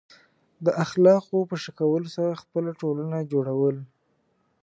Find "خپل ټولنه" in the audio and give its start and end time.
2.41-3.17